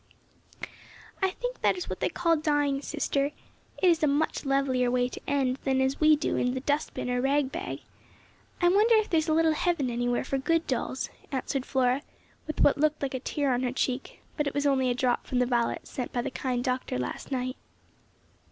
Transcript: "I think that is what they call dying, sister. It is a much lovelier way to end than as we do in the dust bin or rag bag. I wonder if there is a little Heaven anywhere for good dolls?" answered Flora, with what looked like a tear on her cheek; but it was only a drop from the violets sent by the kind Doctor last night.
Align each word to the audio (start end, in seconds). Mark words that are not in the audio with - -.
"I 1.21 1.29
think 1.29 1.61
that 1.61 1.75
is 1.77 1.87
what 1.87 1.99
they 1.99 2.09
call 2.09 2.35
dying, 2.35 2.81
sister. 2.81 3.25
It 3.83 3.87
is 3.87 4.01
a 4.01 4.07
much 4.07 4.45
lovelier 4.45 4.89
way 4.89 5.07
to 5.09 5.21
end 5.27 5.59
than 5.63 5.79
as 5.79 5.99
we 5.99 6.15
do 6.15 6.37
in 6.37 6.55
the 6.55 6.59
dust 6.61 6.95
bin 6.95 7.07
or 7.07 7.21
rag 7.21 7.51
bag. 7.51 7.81
I 8.59 8.69
wonder 8.69 8.95
if 8.95 9.11
there 9.11 9.19
is 9.19 9.27
a 9.29 9.33
little 9.33 9.53
Heaven 9.53 9.91
anywhere 9.91 10.23
for 10.23 10.39
good 10.39 10.65
dolls?" 10.65 11.11
answered 11.31 11.67
Flora, 11.67 12.01
with 12.47 12.61
what 12.61 12.79
looked 12.79 13.03
like 13.03 13.13
a 13.13 13.19
tear 13.19 13.53
on 13.53 13.61
her 13.61 13.71
cheek; 13.71 14.23
but 14.37 14.47
it 14.47 14.55
was 14.55 14.65
only 14.65 14.89
a 14.89 14.95
drop 14.95 15.27
from 15.27 15.37
the 15.37 15.45
violets 15.45 15.91
sent 15.91 16.11
by 16.11 16.23
the 16.23 16.31
kind 16.31 16.63
Doctor 16.63 16.97
last 16.97 17.31
night. 17.31 17.57